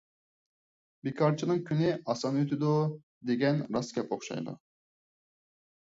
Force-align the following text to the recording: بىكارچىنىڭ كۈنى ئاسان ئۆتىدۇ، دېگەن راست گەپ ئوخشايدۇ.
بىكارچىنىڭ 1.07 1.61
كۈنى 1.67 1.93
ئاسان 2.15 2.41
ئۆتىدۇ، 2.41 2.73
دېگەن 3.31 3.65
راست 3.79 3.97
گەپ 4.01 4.13
ئوخشايدۇ. 4.19 4.61